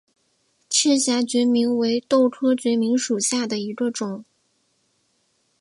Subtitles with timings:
[0.67, 4.25] 翅荚决明为豆科决明属下的一个种。